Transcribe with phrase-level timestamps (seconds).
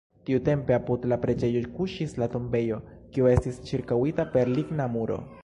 [0.27, 2.81] Tiutempe apud la preĝejo kuŝis la tombejo,
[3.15, 5.23] kiu estis ĉirkaŭita per ligna muro.